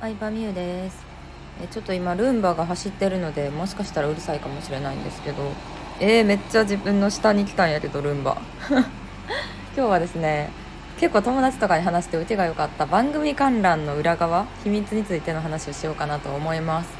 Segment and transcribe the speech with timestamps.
[0.00, 1.04] 相葉美優です。
[1.60, 5.42] えちょっと今ルンバが走ってるのでもしかしたらうるさいかもしれないんですけど。
[6.00, 8.40] えー、めっちゃ自分の下に来たんやけどルンバ。
[8.70, 8.86] 今
[9.74, 10.50] 日はですね
[11.00, 16.90] 結構友達とかに話して受けが良かった番組観覧の裏側秘密についての話をしようかなと思います。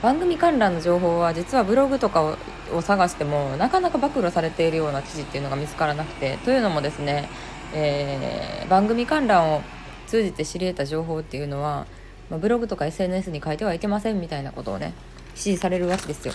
[0.00, 2.36] 番組観覧の情報は実はブログとかを
[2.72, 7.28] を探してもなかなか暴露されているような記事っていうのが見つからなくてというのもですね、
[7.74, 9.62] えー、番組観覧を
[10.06, 11.86] 通じて知り得た情報っていうのは、
[12.30, 14.92] まあ、ブログとか SNS に書いてはいけませんみたいなことをね
[15.30, 16.34] 指示されるわけですよ。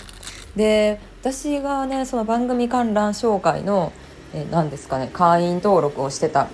[0.56, 3.92] で私がねその番組観覧紹介の、
[4.32, 6.48] え何ですかね会員登録をしてた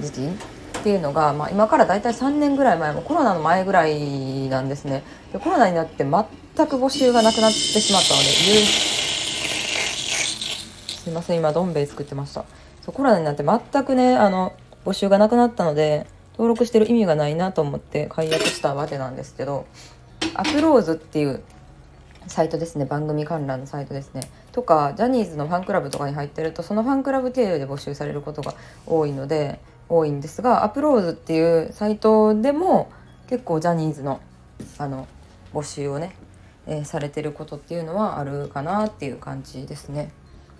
[0.00, 0.28] 時期
[0.78, 5.02] っていうのが、まあ、今から大体3年ぐらい前もコロナの前ぐらいなんですね
[5.32, 8.98] でコロナになって全く募集がなくなってしまったのです
[11.10, 12.44] いません今どん兵衛作ってました
[12.82, 14.52] そうコロナになって全くねあの
[14.84, 16.06] 募集がなくなったので
[16.38, 19.66] 登録してる意味がないなと思って解約したわけなんですけど
[20.34, 21.42] アプローズっていう
[22.28, 24.22] サイトですね番組観覧のサイトですね
[24.52, 28.54] とかジャニーズのファンクラブとかに入ってるとそのファンクラブ経由で募集されることが
[28.86, 32.90] 多いので多いんですがアプローズっていうサイトでも
[33.28, 34.20] 結構ジャニーズの
[34.78, 35.08] あの
[35.52, 36.14] 募集をね、
[36.66, 40.12] えー、されてることっていうのはあるかなっていう感じですね。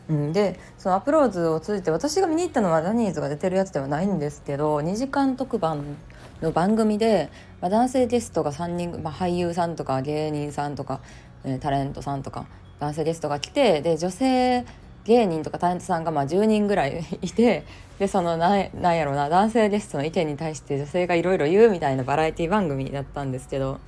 [0.08, 5.96] うん、でそのアプローズを通じて私が見に行ったのはジャニーズが出てるやつではないんですけど2時間特番
[6.40, 11.00] の番組で、まあ、男性ゲストが3人、まあ、俳優さんとか芸人さんとか、
[11.44, 12.46] えー、タレントさんとか
[12.80, 14.64] 男性ゲストが来てで女性
[15.04, 17.64] 芸人とかタレントさんがまあ10人ぐらい いて
[17.98, 23.78] でそのななんやろうな男性ゲストの意見に対して女性がいろいろ言うみたいなバラエティ番組だったんですけど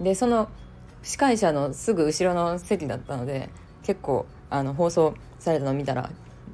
[0.00, 0.48] でその
[1.02, 3.50] 司会者のすぐ後ろの席だったので
[3.82, 6.10] 結構あの放送されたの見たら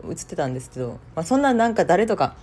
[0.08, 2.34] 映ってたんですけど、まあ、そんななんか誰とか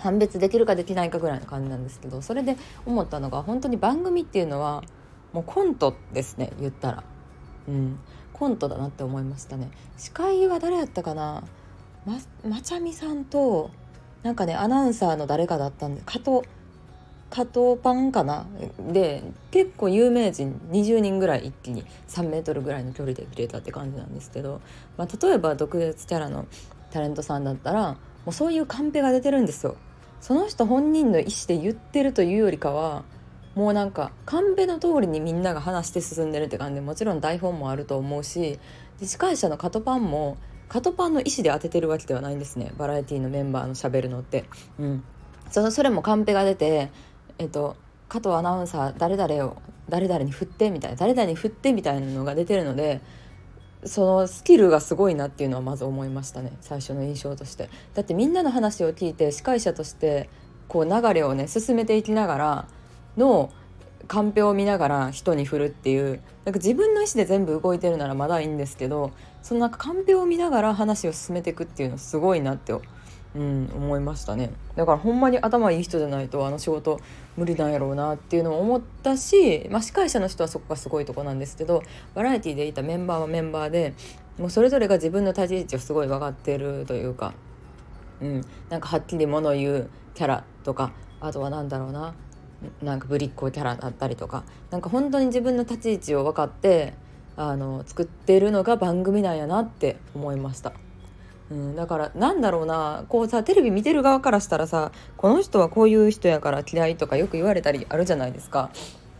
[0.00, 4.82] 判別できるかできないかぐらいの感じなんですけどそれで思ったのが本当に番組っていうのは
[5.32, 7.04] もうコントですね言ったら。
[7.66, 7.98] うん、
[8.34, 9.70] コントだなって思いましたね。
[9.96, 11.42] 司会は誰やったかな？
[12.04, 13.70] ままちゃみさんと
[14.22, 16.42] なんかねアナウンサーの誰かだったんで加藤
[17.30, 18.46] 加藤パンかな？
[18.78, 24.60] で結構有名人20人ぐらい一気に3メートルぐらいの距離で見れたって感じなんですけど、
[24.96, 26.46] まあ、例えば毒舌キャラの
[26.92, 27.96] タレントさんだったらも
[28.28, 29.76] うそういうカンペが出てるんですよ。
[30.20, 33.04] その人本人の意思で言ってるというよりかは
[33.54, 38.58] もうなんかカンペの通りにみんなが話して進んでるって感じでもちろん台本もあると思うし
[39.02, 44.44] 司会者のカトパンもカトパンの意思で当ててるわけではないんですねバラエティのメンバーのしゃべるのって。
[44.78, 45.04] うん、
[45.50, 46.90] それもカンペが出て
[47.38, 47.76] えっと
[48.08, 49.56] 加藤アナウンサー誰々を
[49.88, 53.00] 誰々に振ってみたいな誰々に振ってみたいなのが出てるので
[53.84, 57.68] そのスキルがすごいなっていうのはまず思いましたね最初の印象として。
[57.94, 60.28] だってみんなの話を聞いて司会者として
[60.68, 62.68] こう流れをね進めていきながら
[63.16, 63.52] の
[64.08, 69.12] カンペを見ながら人に振るっていうなんか自分の意思で全部動いてるならまだいいんですけど
[69.42, 72.74] そのなんかカンペを見ながら話を進めていくっていうのすごいなって
[73.36, 77.00] うん、思いましたねだからほんまに頭いい人じゃないとあの仕事
[77.36, 81.82] 無理なんやろうなっていうのを思ったし、まあ、司会者の人はそこがすごいとこなんですけど
[82.14, 83.94] バラエティでいたメンバーはメンバーで
[84.38, 87.34] もうそれぞれが自分の立ち位置をすごい分かってるというか、
[88.20, 88.40] うん、
[88.70, 92.14] なんかはっきり物言うキャラとかあとは何だろうな
[92.82, 96.94] なんかぶりっ子キャラだったりとかなんか本当に自分の立ち位置を分かって
[97.36, 100.72] あの作ってるのが番組なんやなって思いました。
[101.50, 108.70] うん、だからなんだろうなこうさテレビ見てる側からしたらさこの人はこういう人やから嫌いとかよく言われたりあるじゃないですか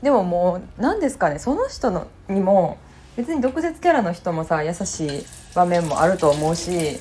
[0.03, 2.79] でももう何ですかねその人のにも
[3.17, 6.99] 別に毒舌キャラの人もさ優しい場面もあると思うし、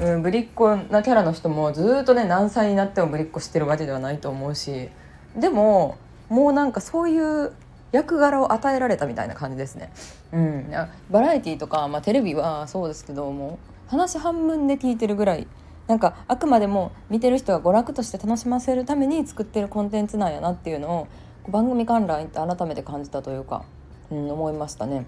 [0.00, 4.88] うん、ぶりっ子なキャラの人もずっとね何歳になってもぶりっ子してるわけではないと思うし
[5.36, 5.98] でも
[6.28, 7.52] もうなんかそういう
[7.92, 9.92] 役柄を与えられたみたいな感じですね。
[10.32, 10.72] うん、
[11.10, 13.58] バラエティとか、まあ、テレビはそうですけども
[13.90, 15.48] 話半分で聞いてるぐらい
[15.88, 21.08] なんかあくまでも見てる人が娯楽として楽しませるために作ってるコンテンツなんやなっていうのを
[21.50, 23.64] 番組観覧って改めて感じたというか、
[24.08, 25.06] うん、思いましたね。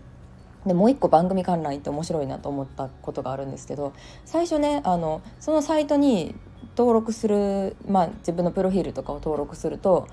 [0.67, 3.93] でもう一個番組観覧行って面白いなと思ったことがあるんですけど
[4.25, 6.35] 最初ねあのそのサイトに
[6.77, 10.09] 登録する、まあ、自分のプロフィールとかを登録すると、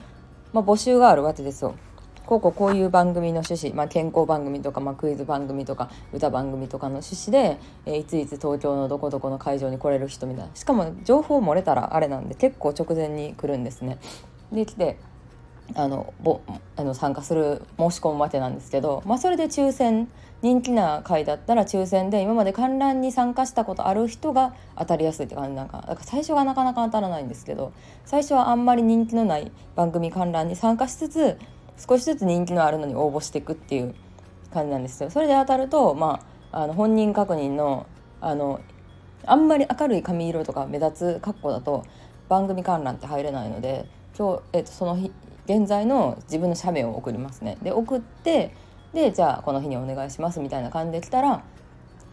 [0.53, 1.75] まあ、募集があるわけですよ。
[2.29, 13.97] こうこうこういう番組の趣旨、まあ、健康番組とか、まあ、クイズ番組とか歌番組とかの趣旨で、えー、いついつ東京のどこどこの会場に来れる人みたいなしかも情報漏れたらあれなんで結構直前に来るんですね。
[14.51, 14.99] で来て
[15.73, 16.41] あのぼ
[16.75, 20.07] あの参加する申し込むわけなんですけど、まあ、それで抽選
[20.43, 27.73] 人気な回だったら抽選で今まで観覧に参加したことある人が当たりやすいって感じなんかだから最初がなかなか当たらないんですけど
[28.05, 31.39] 最初はあんまり人気のない番組観覧に参加しつつ
[31.79, 33.95] 少しずつ人気のあるのに応募していくっていう
[34.53, 35.09] 感じなんですよ。
[35.09, 36.21] それで当たると、ま
[36.51, 37.85] あ、あの本人確認の
[38.21, 38.59] あの
[39.25, 41.85] あんまり明るい髪色とか目立つ格好だと
[42.27, 43.85] 番組観覧って入れないので
[44.17, 45.11] 今日、えっと、その日
[45.45, 47.57] 現在の自分の写メを送りますね。
[47.61, 48.53] で送って
[48.93, 51.43] でじゃあこの日にお願いしますみたいな感じで来たら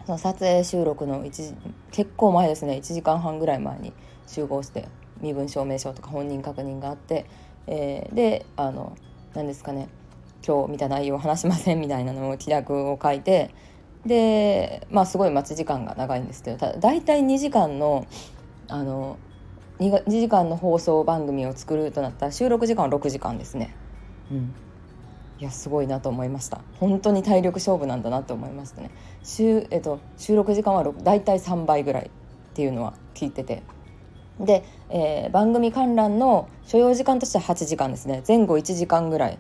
[0.05, 1.55] その撮影収録の1
[1.91, 3.93] 結構前ですね1時間半ぐらい前に
[4.27, 4.89] 集合して
[5.21, 7.27] 身分証明書とか本人確認があって、
[7.67, 8.97] えー、であの
[9.37, 9.89] 何ですかね
[10.47, 13.51] 今日見た内容を話しませんみたいなのを規約を書いて
[14.07, 18.07] でまあすごい待ち時間が長いんですけどただ大体2時間の
[18.69, 19.19] あの
[19.79, 23.75] 2, 2時間の放送番組を作るとなったら収録時間は6時間ですね。
[24.31, 24.55] うん。
[25.39, 26.63] いやすごいなと思いました。
[26.81, 28.91] 本当に体力勝負なんだなと思いましたね。
[29.23, 32.11] 週、えっと、収録時間は大体3倍ぐらいっ
[32.55, 33.63] ていうのは聞いてて
[34.41, 38.23] で、えー、番組観覧の所要時間としては8時間ですね。
[38.27, 39.39] 前後1時間ぐらい、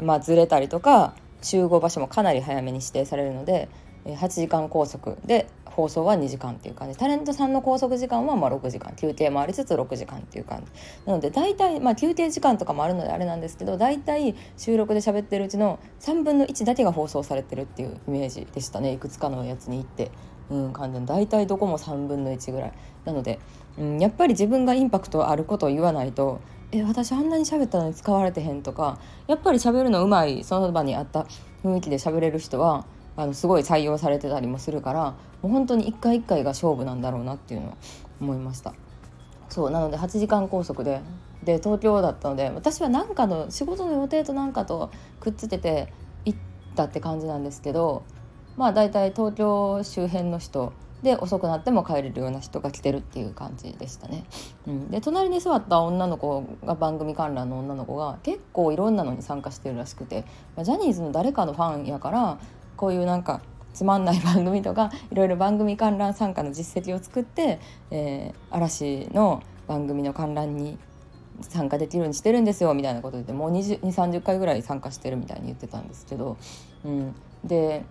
[0.00, 3.68] まあ、ずれたりとか集合場所もかなり早めに指定されるので
[4.04, 5.16] 8時間拘束。
[5.24, 6.98] で放送は2時間っていう感じ。
[6.98, 8.92] タレントさんの拘束時間はまあ6時間。
[8.96, 10.72] 休憩もありつつ6時間っていう感じ。
[11.06, 18.92] なので大体まあ休憩時間とかもあるのであれなんですけど大体収録で喋ってるうちの3分の1だけが放送されてるっていうイメージでしたね。
[18.92, 20.10] いくつかのやつに行って。
[20.50, 22.72] うん、感じ大体どこも3分の1ぐらい。
[23.04, 23.38] なので、
[23.78, 26.40] うん、やっぱり自分がインパクトあることを言わないと
[26.70, 31.26] え私あんなに喋ったのに使われてへんとかやっぱり喋るのうまいその場にあった
[31.64, 32.84] 雰囲気で喋れる人は
[33.16, 37.74] あのすごい採用されてたりもするからもう本当に一回一回が勝負なんだろうなっていうのを
[38.20, 38.74] 思いました。
[39.48, 41.00] そうなので8時間拘束で
[41.42, 44.90] で東京だったので私は何かの仕事の予定と何かと
[45.20, 45.92] くっつけて
[46.24, 46.38] 行っ
[46.74, 48.02] たって感じなんですけど
[48.56, 50.72] まあ大体東京周辺の人
[51.02, 54.24] で遅くなっても帰れるような人が来てるっていう感じでしたね。
[54.66, 60.24] うん、で隣に座った女の子が番組観覧の女の子が結構いろんなのに参加してるらしくて
[60.62, 62.38] ジャニーズの誰かのファンやから
[62.76, 63.40] こういうなんか
[63.74, 67.60] つまんない番組とかいろいろ番組観覧参加の実績を作って、
[67.90, 70.78] えー、嵐の番組の観覧に
[71.42, 76.36] 参加できるようにしてるんですよみたいなこと言ってもう2 0 3 0回ぐらい参加してるみたいに言ってたんですけど、
[76.84, 77.84] うん、で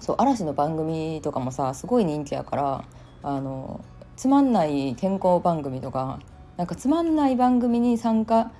[0.00, 2.84] そう嵐の番組とかもさすごい人気やから
[3.22, 3.84] あの
[4.16, 6.20] つまんない健康番組とか
[6.56, 8.50] なんかつまんない番組に参加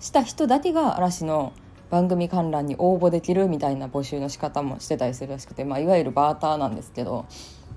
[0.00, 1.52] した人だけが嵐の
[1.90, 7.26] 番組観覧に応募できるみたいな募集の仕方もしてたりするらしくて、まあ、いわゆるバーターなんですけど、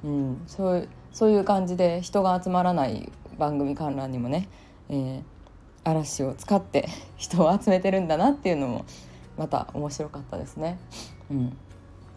[0.03, 4.49] うん、そうそういう感じで人が集まらない番組観覧にもね、
[4.89, 5.21] えー、
[5.83, 8.85] 嵐を使って人を集めてるんだなっていうのも
[9.37, 10.77] また面白かったですね。
[11.29, 11.57] うん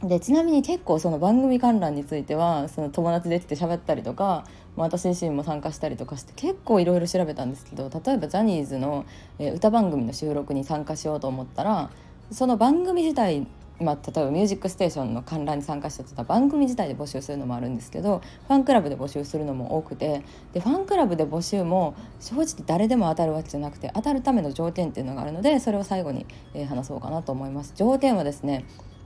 [0.02, 4.44] でちなみに結構その番組観覧についてはその友達できて喋ったりとか
[4.76, 9.06] 私自身も参加したりとかして結構いろいろ調べたんですけど例えばジャニーズの、
[9.38, 11.91] え歌番組の収録に参加しようと思ったら
[12.31, 13.46] その番組自体
[13.81, 26.25] まあ、例えば「ミュージックステーション」の観覧に参加してた番組自体で募集するのもあるんですけどファンクラブで募集するのも多くてでファンクラブで募集も正直誰でも当たるわけじゃなくて当たるための条件っていうのがあるのでそれを最後に、
[26.55, 27.73] え話そうかなと思います。
[27.75, 28.64] 条件はですね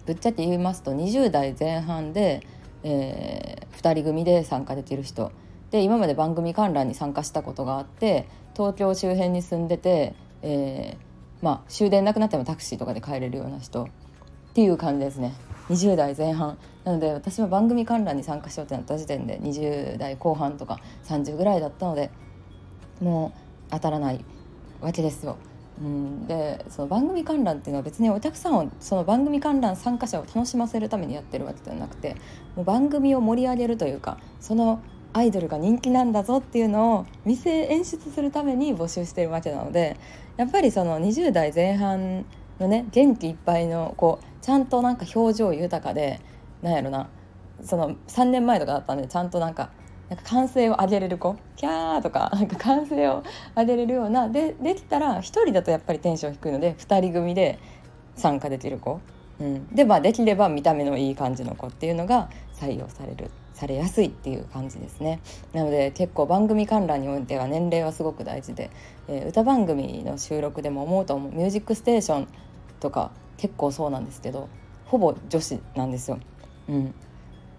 [0.08, 2.42] ぶっちゃけ言いますと20代前半で、
[2.82, 5.32] えー、2人組で参加できる人。
[5.70, 8.26] で今まで番組観覧に参加したことがあって
[8.56, 13.84] 東京周辺に住んでて、えー、まあ終電なくなってもタクシーとかで帰れるような人。
[13.84, 13.86] っ
[14.54, 15.34] ていう感じですね。
[15.68, 22.10] 20代前半なので私は番組観覧に参加しようってなった時点で20代後半とか30ぐらいだったので
[23.02, 24.24] もう当たらない
[24.80, 25.36] わけですよ。
[25.80, 32.16] うん、でその番組観覧っていうのは別にお客さんをその番組観覧参加者を楽しませるためにやってるわけではなくて
[32.56, 34.82] もう番組を盛り上げるというかその
[35.12, 39.96] アイドルが人気なんだぞっていうのを見せ演出するために募集してるわけなので
[40.36, 42.26] やっぱりその20代前半
[42.58, 46.20] のね元気いっぱいのこうちゃんとなんか表情豊かで
[46.62, 47.08] なんやろな
[47.62, 49.70] その3年前とかだったんでちゃんとなんか
[50.08, 53.22] なんか歓声を上げれる子キャーとかなんか歓声を
[53.56, 57.58] 上げれるようなでできたら1人だとやっぱりテンション低いので2人組で
[58.16, 59.00] 参加できる子、
[59.40, 65.20] うん、でまあできれば見た目のいい感じの子っていうのが採用されるされやすいっていう感じですね。
[65.52, 68.70] なので結構番組観覧においては年齢はすごく大事で、
[69.08, 72.28] えー、歌番組の収録でも思うと思う「ミュージックステーション」
[72.78, 74.48] とか結構そうなんですけど
[74.86, 76.18] ほぼ女子なんですよ。
[76.68, 76.94] うん。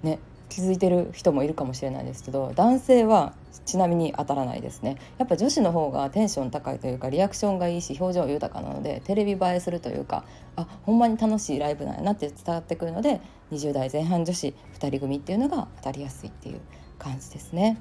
[0.03, 3.33] ね、気づいてる人もいるかもしれないですけど男性は
[3.65, 4.97] ちなみに当たらないですね。
[5.19, 10.25] やっぱ女子の方がテンション高いというかリアクションがいいし表情豊かなのでテレビ映えするというか
[10.55, 16.61] あほんまに楽しいライブなんやなって伝わってくるので20代前半女子2人組っていうのが当たりやすいっていう
[16.97, 17.79] 感じですね。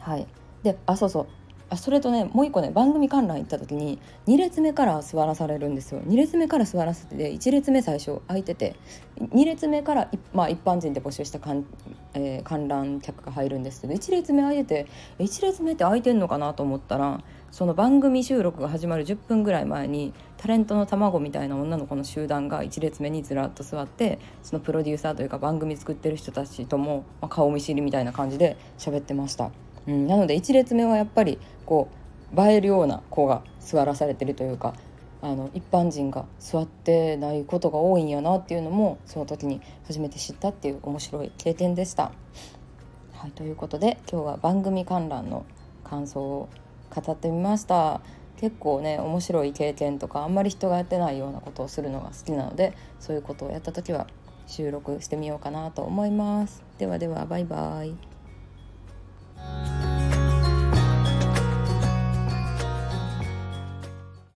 [0.00, 0.26] はい、
[0.62, 1.26] であそうそう。
[1.68, 8.76] あそれとねもう一個ね番組観覧行った時に2列目から座らされるんですよ2列目から座らせてて1列目最初空いてて
[9.18, 11.64] 2列目からまあ、一般人で募集した観,、
[12.14, 14.86] えー、観覧客が入るんですけど1列目空いてて
[15.18, 29.65] 1列目って空いてんのかなと思ったらその番組収録が始まる10分ぐらい前にタレントの卵みたいな女の子の集団が1列目にずらっと座ってそのプロデューサーというか番組作ってる人たちとも、まあ、顔見知りみたいな感じで喋ってました。
[29.86, 31.88] うん、なので1列目はやっぱりこ
[32.34, 34.74] う映えるような子が座らされてるというか
[35.22, 42.12] あの一般人が座ってないことが多いんやなっていうのもその時に初めて知ったっていう面白い経験でした。
[43.12, 45.46] はい、ということで今日は番組観覧の
[45.84, 46.48] 感想を
[46.94, 48.00] 語ってみました。
[48.36, 54.06] 結構ね面白い経験とかあんまり人がやってないようなことをするのが好きなのでそういうことをやった時は
[54.46, 56.62] 収録してみようかなと思います。
[56.78, 58.15] ではではバイバイ。